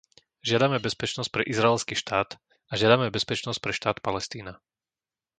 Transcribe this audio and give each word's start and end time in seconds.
Žiadame 0.49 0.77
bezpečnosť 0.87 1.29
pre 1.33 1.45
Izraelský 1.53 1.93
štát 2.01 2.29
a 2.41 2.73
žiadame 2.79 3.07
bezpečnosť 3.17 3.59
pre 3.63 3.69
štát 3.79 3.97
Palestína. 4.07 4.53